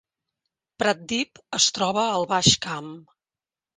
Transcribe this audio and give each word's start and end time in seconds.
Pratdip 0.83 1.41
es 1.59 1.69
troba 1.77 2.07
al 2.15 2.27
Baix 2.35 2.51
Camp 2.67 2.93